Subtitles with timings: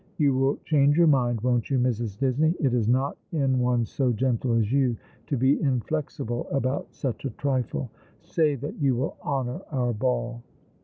[0.17, 2.17] You will change your mind, won't you, Mrs.
[2.17, 2.55] Disney?
[2.59, 7.29] It is not in one so gentle as you to be inflexible about such a
[7.29, 7.91] trifle.
[8.23, 10.41] Say that you will honour our ball."